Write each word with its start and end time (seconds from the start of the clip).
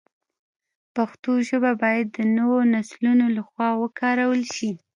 پښتو 0.95 1.31
ژبه 1.47 1.71
باید 1.83 2.07
د 2.11 2.17
نویو 2.35 2.61
نسلونو 2.75 3.25
له 3.35 3.41
خوا 3.49 3.69
وکارول 3.81 4.41
شي. 4.55 4.71